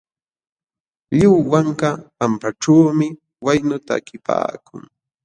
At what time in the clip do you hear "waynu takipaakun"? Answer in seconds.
3.45-4.83